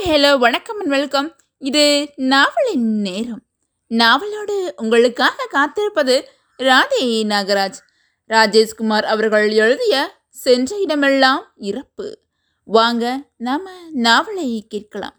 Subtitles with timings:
[0.00, 3.42] Hi hello வணக்கம் and welcome இது நாவலின் நேரம்.
[3.88, 7.78] நாவலோடு உங்களுக்காக காத்திருப்பது ராதே நாகராஜ்.
[8.28, 12.18] ராஜேஷ்குமார் அவர்கள் எழுதிய சென்ற இடமெல்லாம் இறப்பு.
[12.64, 15.16] வாங்க நாம் நாவலை கேட்கலாம்.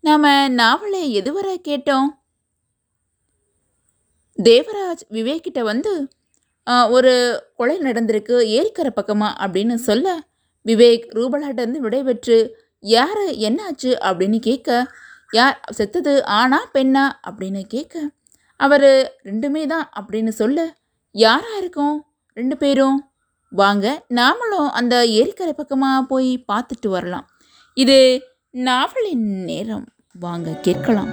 [0.00, 2.08] நாம் நாவலை எதுவரை கேட்டோம்?
[4.42, 6.08] தேவராஜ் விவேக்கிட்ட வந்து
[6.90, 7.14] ஒரு
[7.56, 10.20] கொலை நடந்திருக்கு ஏரிக்கரை பக்கமாக அப்படின்னு சொல்ல
[10.64, 14.86] விவேக் ரூபலாட்டேருந்து விடைபெற்று யார் என்னாச்சு அப்படின்னு கேட்க
[15.30, 18.10] யார் செத்தது ஆனா பெண்ணா அப்படின்னு கேட்க
[18.56, 20.76] அவர் ரெண்டுமே தான் அப்படின்னு சொல்ல
[21.10, 22.06] யாராக இருக்கும்?
[22.32, 23.10] ரெண்டு பேரும்?
[23.50, 27.26] வாங்க நாமளும் அந்த ஏரிக்கரை பக்கமாக போய் பார்த்துட்டு வரலாம்.
[27.74, 29.86] இது நாவலின் நேரம்.
[30.12, 31.12] வாங்க கேட்கலாம்.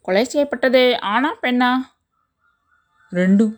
[0.00, 1.70] கொலை செய்யப்பட்டது ஆனா பெண்ணா?
[3.12, 3.54] ரெண்டும்.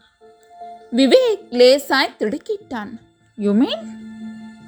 [0.96, 2.92] விவேக் லேசாய் திடுக்கிட்டான்.
[3.38, 3.82] யூ மீன்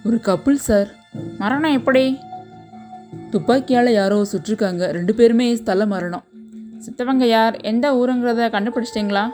[0.07, 0.91] ஒரு கப்புள் சார்
[1.39, 2.03] மரணம் எப்படி?
[3.31, 6.25] துப்பாக்கியால் யாரோ சுட்டிருக்காங்க ரெண்டு பேருமே ஸ்தல மரணம்.
[6.85, 7.57] சித்தவங்க யார்?
[7.71, 9.25] எந்த ஊருங்கிறத கண்டுபிடிச்சிட்டிங்களா?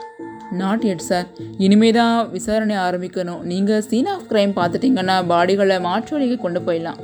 [0.61, 3.43] நாட் எட் சார் இனிமே தான் விசாரணை ஆரம்பிக்கணும்.
[3.51, 6.99] நீங்கள் சீன் ஆஃப் கிரைம் பார்த்துட்டிங்கன்னா பாடிகளை மாற்றுவழிக்கு கொண்டு போயிடலாம்.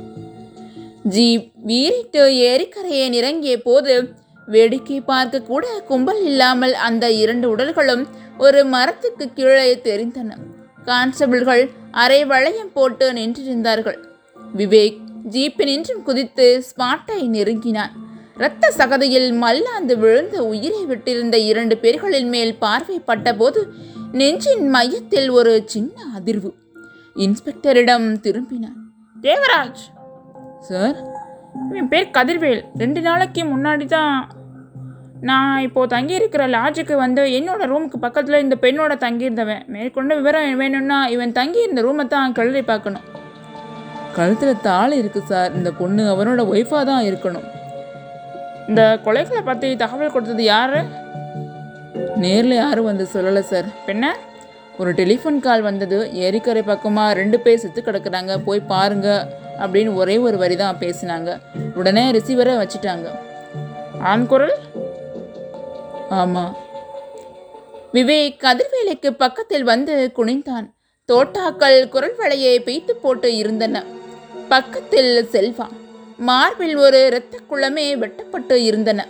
[1.14, 3.94] ஜீப் வீறிட்டு ஏரிக்கரையை இறங்கிய போது
[4.48, 8.02] வேடிக்கை பார்க்க கூட கும்பல் இல்லாமல் அந்த இரண்டு உடல்களும்
[8.38, 10.32] ஒரு மரத்துக்கு கீழே தெரிந்தன.
[10.84, 13.98] கான்ஸ்டபிள்கள் அரை வளையம் போட்டு நின்றிருந்தார்கள்.
[14.56, 14.98] விவேக்
[15.30, 17.92] ஜீப்பினின்றும் குதித்து ஸ்பாட்டை நெருங்கினான்.
[18.36, 23.72] இரத்த சகதியில் மல்லாந்து விழுந்து உயிரை விட்டிருந்த இரண்டு பேர்களின் மேல் பார்வை பட்டபோது
[24.12, 26.52] நெஞ்சின் மையத்தில் ஒரு சின்ன அதிர்வு.
[27.16, 28.80] இன்ஸ்பெக்டரிடம் திரும்பினான்.
[29.22, 29.82] தேவராஜ்!
[30.60, 30.96] சார்?
[31.72, 32.64] என் பேர் கதிர்வேல்.
[32.78, 34.30] ரெண்டு நாளைக்கு முன்னாடி தான்
[35.28, 39.62] நான் இப்போது தங்கியிருக்கிற லாட்ஜுக்கு வந்து என்னோடய ரூமுக்கு பக்கத்தில் இந்த பெண்ணோட தங்கியிருந்தவன்.
[39.74, 43.06] மேற்கொண்டு விவரம் வேணும்னா இவன் தங்கியிருந்த ரூமை தான் கிளறி பார்க்கணும்.
[44.16, 45.54] கழுத்தில் தாள் இருக்குது சார்.
[45.58, 47.46] இந்த பொண்ணு அவனோட ஒய்ஃபாக தான் இருக்கணும்.
[48.68, 50.76] இந்த கொலைகளை பற்றி தகவல் கொடுத்தது யார்?
[52.24, 53.68] நேரில் யாரும் வந்து சொல்லலை சார்.
[53.88, 54.12] பெண்ண?
[54.82, 55.98] ஒரு டெலிஃபோன் கால் வந்தது.
[56.26, 58.34] ஏரிக்கரை பக்கமாக ரெண்டு பேர் செத்து கிடக்குறாங்க.
[58.46, 59.08] போய் பாருங்க
[59.62, 61.30] அப்படின்னு ஒரே ஒரு வரி தான் பேசினாங்க.
[61.80, 63.08] உடனே ரிசீவரை வச்சுட்டாங்க.
[64.12, 64.56] ஆண் குரல்?
[66.08, 66.56] ஆமாம்
[67.92, 70.70] விவேக் கதிர்வேலைக்கு பக்கத்தில் வந்து குனிந்தான்.
[71.12, 73.84] தோட்டாக்கள் குரல் வளையை பெய்த்து போட்டு இருந்தன.
[74.48, 75.68] பக்கத்தில் செல்வா.
[76.16, 79.08] மார்பில் ஒரு இரத்த குளமே வெட்டப்பட்டு இருந்தன.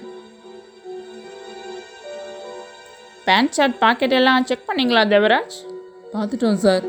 [3.25, 5.56] பேண்ட் ஷர்ட் பாக்கெட் எல்லாம் செக் பண்ணீங்களா தேவராஜ்?
[6.12, 6.82] பார்த்துட்டோம் சார்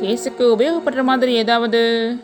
[0.00, 2.16] கேஸுக்கு உபயோகப்படுற மாதிரி ஏதாவது?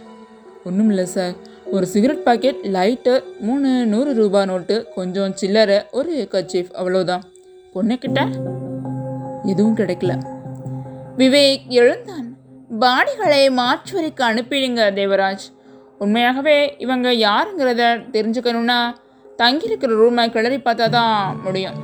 [0.64, 6.68] ஒன்றும் இல்லை சார் ஒரு சிகரெட் பாக்கெட் லைட்டு மூணு நூறு ரூபா நோட்டு கொஞ்சம் சில்லறை ஒரு கச்சீஃப்
[6.78, 7.22] அவ்வளோதான்
[7.74, 8.20] பொண்ணுக்கிட்ட
[9.44, 10.22] எதுவும் கிடைக்கல.
[11.18, 12.36] விவேக் எழுந்தான்.
[12.80, 15.46] பாடிகளை மாற்றுவரைக்கு அனுப்பிடுங்க தேவராஜ்.
[15.98, 18.94] உண்மையாகவே இவங்க யாருங்கிறத தெரிஞ்சுக்கணும்னா
[19.38, 21.74] தங்கியிருக்கிற ரூமை கிளறி பார்த்தா தான் முடியும்.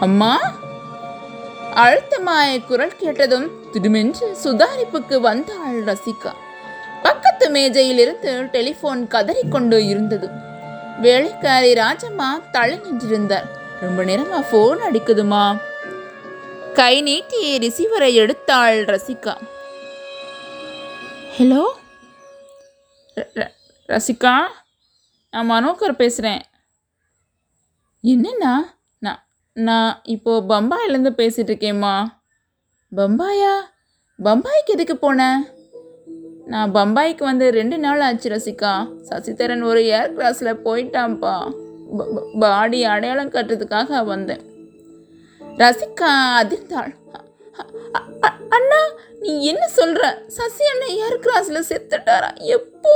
[0.00, 0.38] அம்மா?
[1.74, 6.32] அழுத்தமாய் குரல் கேட்டதும் திடுமென்று சுதாரிப்புக்கு வந்தாள் ரசிகா.
[7.04, 10.28] பக்கத்து மேஜையிலிருந்து டெலிஃபோன் கதறிக்கொண்டு இருந்தது.
[11.04, 13.48] வேலைக்காரி ராஜம்மா தள்ளி நின்றிருந்தார்.
[13.80, 15.44] ரொம்ப நேரமா ஃபோன் அடிக்குதுமா?
[16.78, 19.34] கை நீட்டி ரிசீவரை எடுத்தாள் ரசிகா.
[21.36, 21.62] ஹலோ
[23.88, 24.34] ரசிகா
[25.30, 26.42] நான் மனோகர் பேசுகிறேன்
[28.12, 28.54] என்னண்ணா?
[28.98, 29.20] நான்
[29.52, 31.94] நான் இப்போது பம்பாயிலேருந்து பேசிகிட்டு இருக்கேம்மா.
[32.96, 33.54] பம்பாயா?
[34.24, 35.40] பம்பாய்க்கு எதுக்கு போனேன்
[36.52, 38.72] நான் பம்பாய்க்கு வந்து ரெண்டு நாள் ஆச்சு ரசிகா.
[39.08, 41.36] சசிதரன் ஒரு ஏர் கிளாஸில் போயிட்டான்ப்பா.
[42.38, 44.42] பாடி அடையாளம் கட்டுறதுக்காக வந்தேன்.
[45.62, 46.10] ரசிகா
[46.40, 46.92] அதிர்ந்தாள்.
[48.56, 48.80] அண்ணா
[49.20, 52.30] நீ என்ன சொல்கிற சசி அண்ணன் ஏர் கிளாஸில் செத்துட்டாரா?
[52.56, 52.94] எப்போ?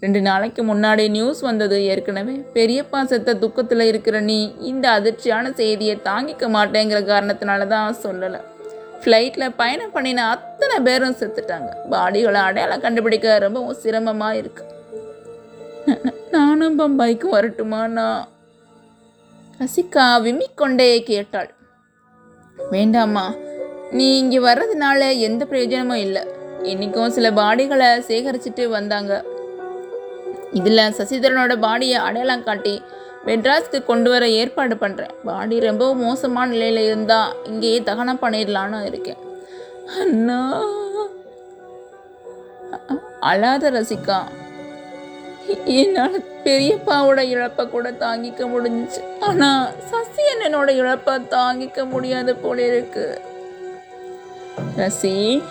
[0.00, 2.34] ரெண்டு நாளைக்கு முன்னாடி நியூஸ் வந்தது ஏற்கனவே.
[2.54, 8.40] பெரியப்பா செத்த துக்கத்தில் இருக்கிற நீ இந்த அதிர்ச்சியான செய்தியை தாங்கிக்க மாட்டேங்கிற காரணத்தினால தான் சொல்லலை.
[9.04, 11.70] ஃப்ளைட்டில் பயணம் பண்ணின அத்தனை பேரும் செத்துட்டாங்க.
[11.92, 14.64] பாடிகளை அடையாளம் கண்டுபிடிக்க ரொம்பவும் சிரமமாக இருக்கு.
[16.34, 18.06] நானும் பம்பாய்க்கு வரட்டுமாண்ணா
[19.60, 21.50] ரசிகா விம்மிக்கொண்டே கேட்டாள்.
[22.72, 23.26] வேண்டாம்மா
[23.98, 26.22] நீ இங்கே வர்றதுனால எந்த பிரயோஜனமும் இல்லை.
[26.72, 29.12] இன்றைக்கும் சில பாடிகளை சேகரிச்சுட்டு வந்தாங்க.
[30.58, 32.74] இதில் சசிதரனோட பாடியை அடையாளம் காட்டி
[33.26, 39.20] மெட்ராஸ்க்கு கொண்டு வர ஏற்பாடு பண்ணுறேன் பாடி ரொம்ப மோசமான நிலையில் இருந்தால் இங்கேயே தகனம் பண்ணிடலான்னு இருக்கேன்.
[40.00, 40.40] அண்ணா.
[43.30, 44.18] அழாத ரசிகா.
[45.64, 53.06] என்னால் பெரியப்பாவோட இழப்பை கூட தாங்கிக்க முடிஞ்சு ஆனால் சசி அண்ணனோட இழப்பை தாங்கிக்க முடியாத போல இருக்கு.
[54.78, 55.42] ரசி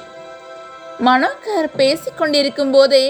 [1.05, 3.03] மனோகர் பேசிக்கொண்டிருக்கும் போதே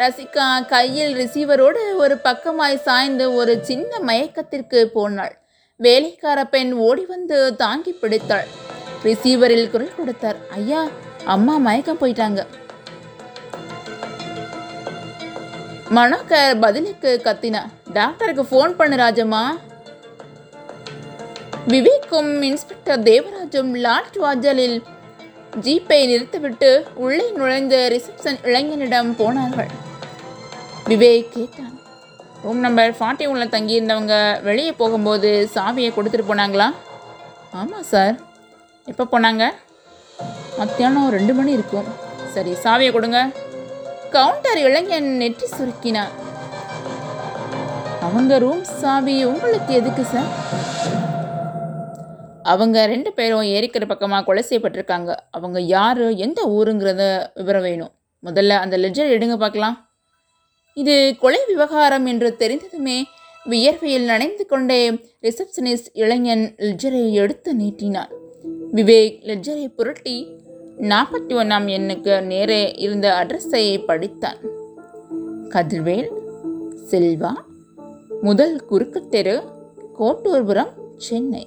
[0.00, 5.34] ரசிகா கையில் ரிசீவரோடு ஒரு பக்கமாய் சாய்ந்து ஒரு சின்ன மயக்கத்திற்கு போனாள்.
[5.76, 8.46] வேலைக்கார பெண் ஓடி வந்து தாங்கி பிடித்தாள்.
[9.06, 10.38] ரிசீவரில் குரல் கொடுத்தார்.
[10.58, 10.82] ஐயா
[11.34, 12.40] அம்மா மயக்கம் போயிட்டாங்க.
[15.98, 17.62] மனோகர் பதிலுக்கு கத்தினா
[17.98, 19.42] டாக்டருக்கு ஃபோன் பண்ணு ராஜம்மா.
[21.74, 24.78] விவேக்கும் இன்ஸ்பெக்டர் தேவராஜும் லாட் வாஜலில்
[25.66, 26.72] ஜீப்பை நிறுத்திவிட்டு
[27.04, 29.72] உள்ளே நுழைந்த ரிசப்ஷன் இளைஞனிடம் போனார்கள்.
[30.90, 31.74] விவேக் கேட்டான்
[32.44, 34.14] ரூம் நம்பர் ஃபார்ட்டி ஒனில் தங்கியிருந்தவங்க
[34.46, 36.68] வெளியே போகும்போது சாவியை கொடுத்துட்டு போனாங்களா?
[37.60, 38.14] ஆமாம் சார்
[38.90, 39.44] எப்போ போனாங்க?
[40.60, 41.88] மத்தியானம் ரெண்டு மணி இருக்கும்.
[42.34, 43.20] சரி சாவியை கொடுங்க.
[44.14, 46.14] கவுண்டர் இளைஞன் நெற்றி சுருக்கினான்
[48.06, 50.30] அவங்க ரூம் சாவி உங்களுக்கு எதுக்கு சார்
[52.52, 55.10] அவங்க ரெண்டு பேரும் ஏரிக்கிற பக்கமாக கொலை செய்யப்பட்டிருக்காங்க.
[55.38, 57.04] அவங்க யார் எந்த ஊருங்கிறத
[57.40, 57.92] விவரம் வேணும்.
[58.28, 59.76] முதல்ல அந்த லெஜர் எடுங்க பார்க்கலாம்.
[60.80, 62.98] இது கொலை விவகாரம் என்று தெரிந்ததுமே
[63.50, 64.80] வியர்வையில் நனைந்து கொண்டே
[65.22, 68.12] ரிசப்ஷனிஸ்ட் இளைஞன் லெஜரை எடுத்து நீட்டினார்.
[68.74, 70.16] விவேக் லெஜரை புரட்டி
[70.92, 74.38] நாற்பத்தி ஒன்றாம் எண்ணுக்கு நேரே இருந்த அட்ரஸை படித்தான்.
[75.54, 76.10] கதிர்வேல்
[76.90, 77.32] செல்வா
[78.20, 79.36] முதல் குறுக்கு தெரு
[79.98, 81.44] கோட்டூர்புரம் சென்னை.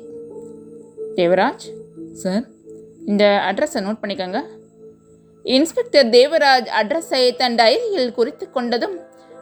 [1.15, 1.65] தேவராஜ்
[2.13, 2.43] சார்
[3.05, 4.41] இந்த அட்ரஸை நோட் பண்ணிக்கோங்க.
[5.43, 8.95] இன்ஸ்பெக்டர் தேவராஜ் அட்ரஸை தன் டைரியில் குறித்து கொண்டதும்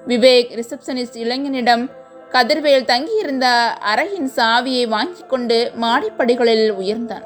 [0.07, 1.83] விவேக் ரிசப்ஷனிஸ்ட் இளைஞனிடம்
[2.31, 7.25] கதிர்வேல் தங்கியிருந்த அறையின் சாவியை வாங்கிக் கொண்டு மாடிப்படிகளில் உயர்ந்தான்.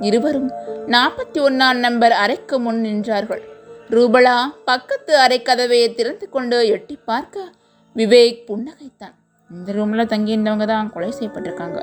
[0.00, 0.50] இருவரும்
[0.86, 3.42] நாற்பத்தி ஒன்னாம் நம்பர் அறைக்கு முன் நின்றார்கள்.
[3.90, 7.40] ரூபலா பக்கத்து அறை கதவை திறந்து கொண்டு எட்டி பார்க்க
[7.96, 9.14] விவேக் புன்னகைத்தான்.
[9.50, 11.80] இந்த ரூமில் தங்கியிருந்தவங்க தான் கொலை செய்யப்பட்டிருக்காங்க.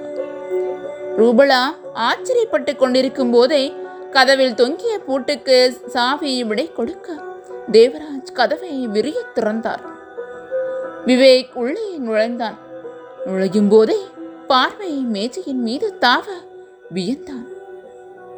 [1.17, 1.61] ரூபலா
[1.95, 3.73] ஆச்சரியப்பட்டு கொண்டிருக்கும் போதே
[4.11, 7.13] கதவில் தொங்கிய பூட்டுக்கு சாவி விடை கொடுக்க
[7.71, 9.90] தேவராஜ் கதவை விரிய திறந்தார்.
[11.07, 12.57] விவேக் உள்ளே நுழைந்தான்.
[13.25, 13.97] நுழையும் போதே
[14.47, 16.25] பார்வை மேஜையின் மீது தாவ
[16.93, 17.47] வியந்தான்.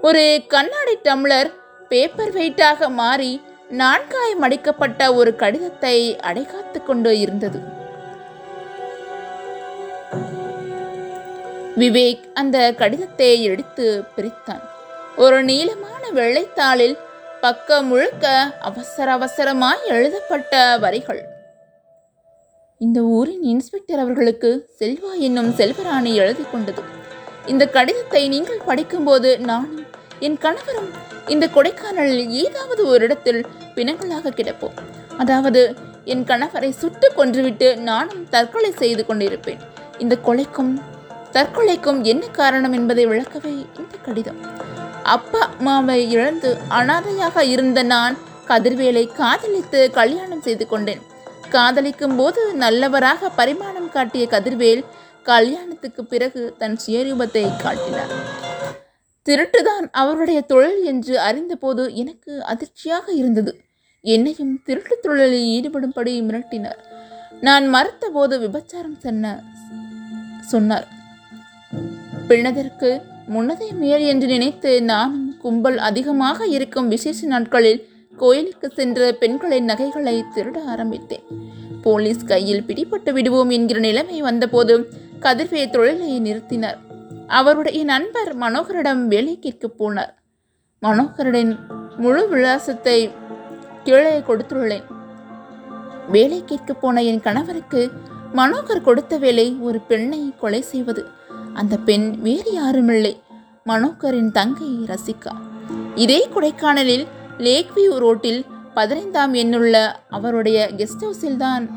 [0.02, 1.52] ஒரு கண்ணாடி டம்ளர்
[1.88, 7.60] பேப்பர் வெயிட்டாக மாறி நான்காய் மடிக்கப்பட்ட ஒரு கடிதத்தை அடைகாத்து கொண்டு இருந்தது.
[11.78, 14.64] விவேக் அந்த கடிதத்தை எடுத்து பிரித்தான்.
[15.18, 16.98] ஒரு நீளமான வெள்ளைத்தாளில்
[17.42, 21.33] பக்கம் முழுக்க அவசர அவசரமாய் எழுதப்பட்ட வரிகள்.
[22.86, 24.50] இந்த ஊரின் இன்ஸ்பெக்டர் அவர்களுக்கு
[24.80, 26.82] செல்வா என்னும் செல்வராணி எழுதி கொண்டது.
[27.52, 29.84] இந்த கடிதத்தை நீங்கள் படிக்கும்போது நானும்
[30.28, 30.90] என் கணவரும்
[31.34, 33.42] இந்த கொடைக்கானலில் ஏதாவது ஒரு இடத்தில்
[33.76, 34.76] பிணங்களாக கிடப்போம்.
[35.22, 35.62] அதாவது
[36.14, 39.62] என் கணவரை சுட்டு கொன்றுவிட்டு நானும் தற்கொலை செய்து கொண்டிருப்பேன்.
[40.06, 40.74] இந்த கொலைக்கும்
[41.38, 44.42] தற்கொலைக்கும் என்ன காரணம் என்பதை விளக்கவே இந்த கடிதம்.
[45.16, 48.18] அப்பா அம்மாவை இழந்து அனாதையாக இருந்த நான்
[48.52, 51.04] கதிர்வேலை காதலித்து கல்யாணம் செய்து கொண்டேன்.
[51.56, 54.84] காதலிக்கும் போது நல்லவராக பரிமாணம் காட்டிய கதிர்வேல்
[55.24, 58.14] கல்யாணத்துக்கு பிறகு தன் சுயரூபத்தை காட்டினார்.
[59.26, 63.52] திருட்டுதான் அவருடைய தொழில் என்று அறிந்தபோது எனக்கு அதிர்ச்சியாக இருந்தது.
[64.06, 66.82] என்னையும் திருட்டு தொழிலில் ஈடுபடும்படி மிரட்டினார்.
[67.42, 69.34] நான் மறுத்தபோது விபச்சாரம் சொன்ன
[70.52, 70.88] சொன்னார்.
[72.28, 72.90] பின்னதற்கு
[73.34, 77.82] முன்னதே மேல் என்று நினைத்து நானும் கும்பல் அதிகமாக இருக்கும் விசேஷ நாட்களில்
[78.24, 81.24] கோயிலுக்கு சென்ற பெண்களின் நகைகளை திருட ஆரம்பித்தேன்.
[81.82, 84.90] போலீஸ் கையில் பிடிபட்டு விடுவோம் என்கிற நிலைமை வந்தபோது
[85.20, 86.78] கதிர்வே தொழிலை நிறுத்தினார்.
[87.28, 90.14] அவருடைய நண்பர் மனோகரிடம் வேலை கேட்கப் போனார்.
[90.82, 91.58] மனோகரின்
[91.98, 93.12] முழு விலாசத்தை
[93.84, 94.84] கீழே கொடுத்துள்ளேன்.
[96.10, 96.44] வேலை
[96.82, 97.92] போன என் கணவருக்கு
[98.36, 101.06] மனோகர் கொடுத்த வேலை ஒரு பெண்ணை கொலை செய்வது.
[101.54, 103.20] அந்த பெண் வேறு யாருமில்லை.
[103.66, 105.32] மனோகரின் தங்கை ரசிகா.
[105.96, 111.70] இதே கொடைக்கானலில் லேக் வியூ ரோட்டில் பதினைந்தாம் எண்ணுள்ள அவருடைய கெஸ்ட் ஹவுஸில் தான்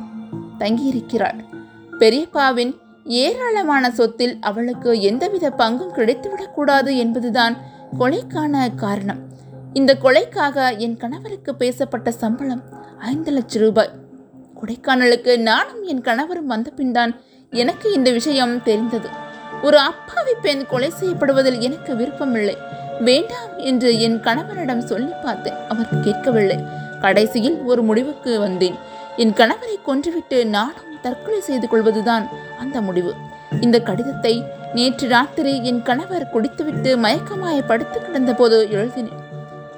[0.59, 1.45] தங்கியிருக்கிறாள்.
[1.99, 7.57] பெரியப்பாவின் ஏராளமான சொத்தில் அவளுக்கு எந்தவித பங்கும் கிடைத்துவிடக்கூடாது என்பதுதான்
[8.01, 9.19] கொலைக்கான காரணம்.
[9.73, 12.63] இந்த கொலைக்காக என் கணவருக்கு பேசப்பட்ட சம்பளம்
[12.99, 13.91] ஐந்து லட்சம் ரூபாய்.
[14.61, 17.21] கொடைக்கானலுக்கு நானும் என் கணவரும் வந்த பின்தான்
[17.51, 19.09] எனக்கு இந்த விஷயம் தெரிந்தது.
[19.63, 22.57] ஒரு அப்பாவி பெண் கொலை செய்யப்படுவதில் எனக்கு விருப்பமில்லை.
[23.01, 26.59] வேண்டாம் என்று என் கணவரிடம் சொல்லி பார்த்தேன் அவர் கேட்கவில்லை.
[27.01, 28.75] கடைசியில் ஒரு முடிவுக்கு வந்தேன்.
[29.17, 33.15] என் கணவரை கொன்றுவிட்டு நானும் தற்கொலை செய்து கொள்வதுதான் அந்த முடிவு.
[33.61, 39.25] இந்த கடிதத்தை நேற்று ராத்திரி என் கணவர் குடித்துவிட்டு மயக்கமாய படுத்து கிடந்தபோது எழுதினேன்.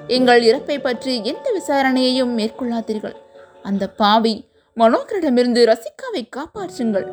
[0.07, 3.15] எங்கள் இறப்பை பற்றி எந்த விசாரணையையும் மேற்கொள்ளாதீர்கள்.
[3.63, 4.47] அந்த பாவி
[4.77, 7.07] மனோகரிடமிருந்து ரசிகாவை காப்பாற்றுங்கள்.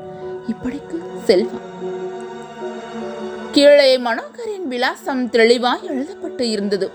[0.48, 1.66] இப்படிக்கு செல்வம்
[3.56, 6.90] கீழே மனோகரின் விலாசம் தெளிவாய் எழுதப்பட்டு இருந்தது.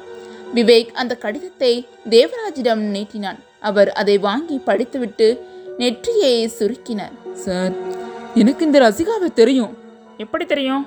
[0.55, 3.39] விவேக் அந்த கடிதத்தை தேவராஜிடம் நீட்டினான்.
[3.59, 5.27] அவர் அதை வாங்கி படித்துவிட்டு
[5.77, 7.15] நெற்றியை சுருக்கினார்.
[7.33, 7.71] சார்
[8.35, 9.77] எனக்கு இந்த ரசிகாவை தெரியும்.
[10.17, 10.85] எப்படி தெரியும்?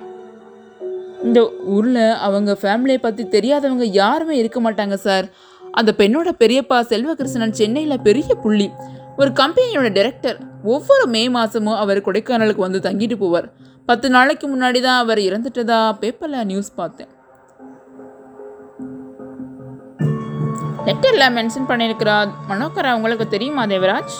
[1.23, 5.27] இந்த ஊரில் அவங்க ஃபேமிலியை பற்றி தெரியாதவங்க யாருமே இருக்க மாட்டாங்க சார்.
[5.71, 8.69] அந்த பெண்ணோட பெரியப்பா செல்வகிருஷ்ணன் சென்னையில் பெரிய புள்ளி.
[9.17, 13.49] ஒரு கம்பெனியோட டைரக்டர் ஒவ்வொரு மே மாதமும் அவர் கொடைக்கானலுக்கு வந்து தங்கிட்டு போவார்.
[13.89, 17.11] பத்து நாளைக்கு முன்னாடி தான் அவர் இறந்துட்டதா பேப்பரில் நியூஸ் பார்த்தேன்.
[20.87, 22.15] லெட்டரில் மென்ஷன் பண்ணியிருக்கிறா
[22.49, 24.15] மனோகரா உங்களுக்கு தெரியுமா தேவராஜ்?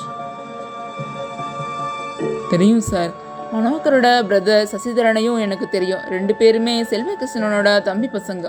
[2.50, 3.12] தெரியும் சார்.
[3.54, 6.06] மனோகரோட பிரதர் சசிதரனையும் எனக்கு தெரியும்.
[6.16, 8.46] ரெண்டு பேருமே செல்வகிருஷ்ணனோட தம்பி பசங்க.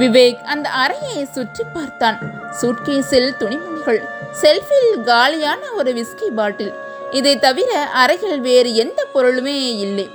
[0.00, 2.18] விவேக் அந்த அறையை சுற்றி பார்த்தான்.
[2.60, 4.02] சூட்கேஸில் துணிமணிகள்
[4.42, 6.74] செல்ஃபில் காலியான ஒரு விஸ்கி பாட்டில்
[7.12, 10.08] இதை தவிர அறையில் வேறு எந்த பொருளுமே இல்லை.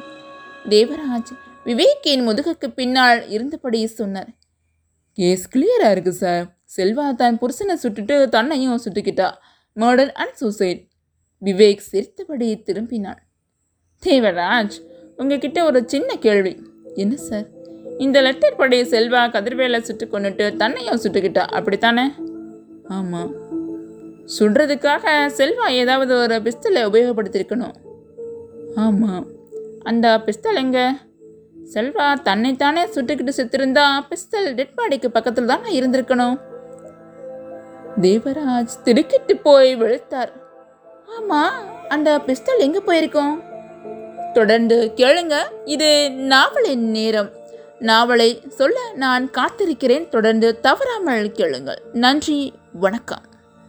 [0.70, 1.32] தேவராஜ்
[1.66, 4.28] விவேக்கின் முதுகுக்கு பின்னால் இருந்தபடி சொன்னார்.
[5.12, 9.32] கேஸ் கிளியராக இருக்குது சார் செல்வா தன் புருஷனை சுட்டுட்டு தன்னையும் சுட்டுக்கிட்டா.
[9.76, 10.88] மர்டர் அண்ட் சூசைட்
[11.46, 13.22] விவேக் சிரித்தபடி திரும்பினான்
[14.04, 14.78] தேவராஜ்
[15.18, 16.58] உங்ககிட்ட ஒரு சின்ன கேள்வி.
[16.96, 17.48] என்ன சார்
[17.98, 22.12] இந்த லெட்டர் படி செல்வா கதிர்வேலை சுட்டு கொண்டுட்டு தன்னையும் சுட்டுக்கிட்டா அப்படித்தானே?
[22.88, 23.43] ஆமாம்
[24.26, 25.06] சுடுறதுக்காக
[25.38, 27.74] செல்வா ஏதாவது ஒரு பிஸ்தலை உபயோகப்படுத்தியிருக்கணும்.
[28.76, 29.26] ஆமாம்
[29.84, 30.86] அந்த பிஸ்தல் எங்கே?
[31.74, 36.40] செல்வா தன்னைத்தானே சுட்டுக்கிட்டு செத்திருந்தா பிஸ்தல் டெட் பாடிக்கு பக்கத்தில் தானே இருந்திருக்கணும்.
[38.02, 40.32] தேவராஜ் திடுக்கிட்டு போய் விழுத்தார்
[41.18, 43.36] ஆமாம் அந்த பிஸ்தல் எங்கே போயிருக்கோம்?
[44.34, 47.30] தொடர்ந்து கேளுங்க இது நாவலின் நேரம்.
[47.80, 51.82] நாவலை சொல்ல நான் காத்திருக்கிறேன் தொடர்ந்து தவறாமல் கேளுங்கள்.
[51.94, 53.24] நன்றி வணக்கம்.